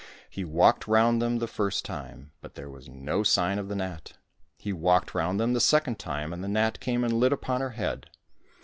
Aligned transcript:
He 0.31 0.43
walked 0.43 0.87
round 0.87 1.21
them 1.21 1.37
the 1.37 1.45
first 1.45 1.85
time, 1.85 2.31
but 2.41 2.55
there 2.55 2.71
was 2.71 2.89
no 2.89 3.21
sign 3.21 3.59
of 3.59 3.67
the 3.67 3.75
gnat. 3.75 4.13
He 4.57 4.73
walked 4.73 5.13
round 5.13 5.39
them 5.39 5.53
the 5.53 5.59
second 5.61 5.99
time, 5.99 6.33
and 6.33 6.43
the 6.43 6.47
gnat 6.49 6.79
came 6.79 7.03
and 7.03 7.13
lit 7.13 7.31
upon 7.31 7.61
her 7.61 7.69
head. 7.77 8.09